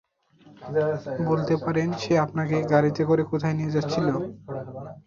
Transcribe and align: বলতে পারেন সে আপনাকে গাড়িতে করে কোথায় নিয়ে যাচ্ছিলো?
বলতে 1.27 1.53
পারেন 1.63 1.89
সে 2.01 2.13
আপনাকে 2.25 2.55
গাড়িতে 2.71 3.01
করে 3.09 3.23
কোথায় 3.31 3.55
নিয়ে 3.57 3.73
যাচ্ছিলো? 3.75 4.13